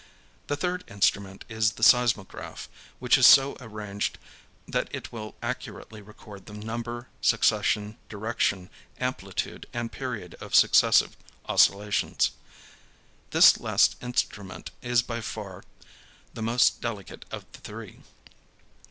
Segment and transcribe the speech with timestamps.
[0.47, 2.67] The third instrument is the seismograph,
[2.97, 4.17] which is so arranged
[4.67, 12.31] that it will accurately record the number, succession, direction, amplitude and period of successive oscillations.
[13.29, 15.63] This last instrument is by far
[16.33, 17.99] the most delicate of the three.